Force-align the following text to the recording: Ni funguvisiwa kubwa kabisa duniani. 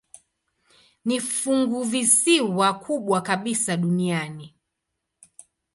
Ni 1.05 1.19
funguvisiwa 1.21 2.73
kubwa 2.73 3.21
kabisa 3.21 3.77
duniani. 3.77 4.55